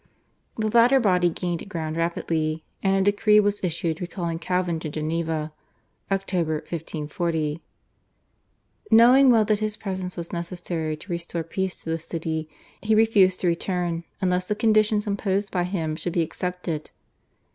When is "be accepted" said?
16.13-16.89